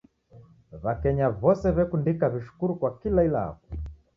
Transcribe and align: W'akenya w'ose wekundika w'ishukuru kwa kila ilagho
W'akenya 0.83 1.25
w'ose 1.41 1.67
wekundika 1.77 2.25
w'ishukuru 2.33 2.71
kwa 2.79 2.91
kila 2.99 3.21
ilagho 3.27 3.61